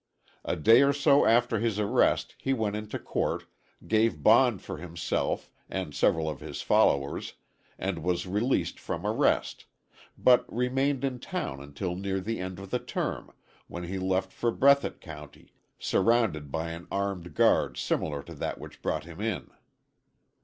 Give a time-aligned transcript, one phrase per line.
[0.43, 3.45] A day or so after his arrest he went into court,
[3.87, 7.33] gave bond for himself and several of his followers
[7.77, 9.65] and was released from arrest,
[10.17, 13.31] but remained in town until near the end of the term,
[13.67, 18.81] when he left for Breathitt County, surrounded by an armed guard similar to that which
[18.81, 19.51] brought him in.